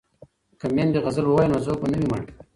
که 0.59 0.65
میندې 0.75 0.99
غزل 1.05 1.25
ووايي 1.27 1.49
نو 1.51 1.57
ذوق 1.65 1.77
به 1.81 1.87
نه 1.91 1.97
وي 1.99 2.07
مړ. 2.11 2.21